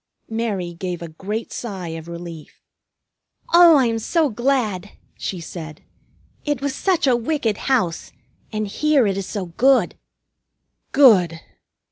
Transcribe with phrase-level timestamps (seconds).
[0.31, 2.63] Mary gave a great sigh of relief.
[3.53, 5.81] "Oh, I am so glad!" she said.
[6.43, 8.11] "It was such a wicked house.
[8.51, 9.93] And here it is so good!"
[10.91, 11.39] "Good!"